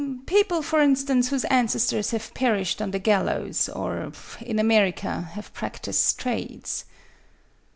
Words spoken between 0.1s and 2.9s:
"People, for instance, whose ancestors have perished on